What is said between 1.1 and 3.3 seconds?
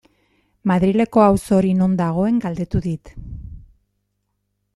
auzo hori non dagoen galdetu dit.